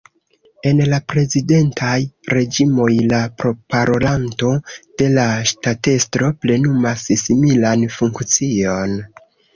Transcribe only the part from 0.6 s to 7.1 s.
En la prezidentaj reĝimoj, la proparolanto de la ŝtatestro plenumas